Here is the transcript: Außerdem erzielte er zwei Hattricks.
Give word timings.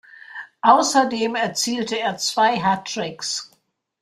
Außerdem 0.63 1.35
erzielte 1.35 1.99
er 1.99 2.17
zwei 2.17 2.59
Hattricks. 2.59 3.51